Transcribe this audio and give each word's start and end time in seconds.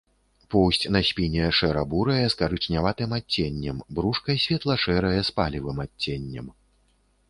Поўсць 0.53 0.87
на 0.95 1.01
спіне 1.09 1.45
шэра-бурая 1.57 2.25
з 2.35 2.41
карычняватым 2.41 3.15
адценнем, 3.21 3.77
брушка 4.01 4.29
светла-шэрае 4.49 5.17
з 5.17 5.41
палевым 5.41 5.77
адценнем. 5.89 6.45